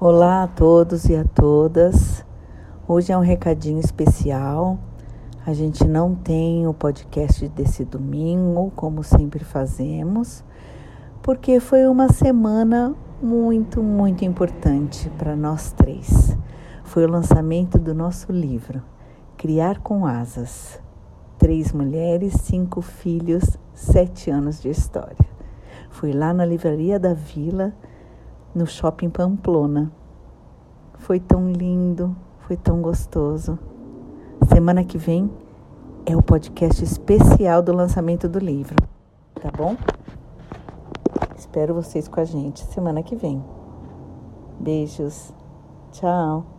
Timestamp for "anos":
24.30-24.62